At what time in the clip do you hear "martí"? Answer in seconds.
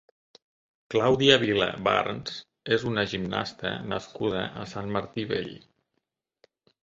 4.97-5.27